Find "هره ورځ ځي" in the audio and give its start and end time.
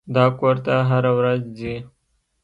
0.89-1.75